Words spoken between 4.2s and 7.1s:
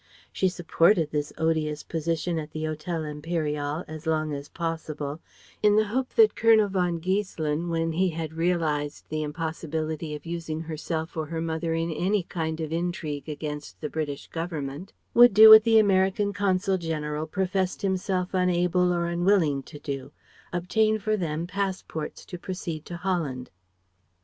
as possible, in the hope that Colonel von